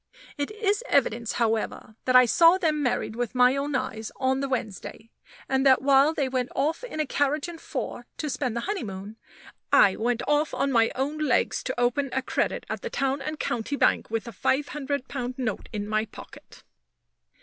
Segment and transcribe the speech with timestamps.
[0.35, 4.49] It is evidence, however, that I saw them married with my own eyes on the
[4.49, 5.11] Wednesday;
[5.47, 9.17] and that while they went off in a carriage and four to spend the honeymoon,
[9.71, 13.39] I went off on my own legs to open a credit at the Town and
[13.39, 16.63] County Bank with a five hundred pound note in my pocket.